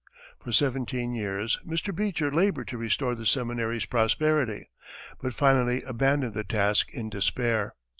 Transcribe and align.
For 0.39 0.51
seventeen 0.51 1.13
years, 1.13 1.59
Mr. 1.63 1.95
Beecher 1.95 2.31
labored 2.31 2.67
to 2.69 2.77
restore 2.79 3.13
the 3.13 3.27
seminary's 3.27 3.85
prosperity, 3.85 4.71
but 5.21 5.35
finally 5.35 5.83
abandoned 5.83 6.33
the 6.33 6.43
task 6.43 6.89
in 6.91 7.07
despair. 7.07 7.75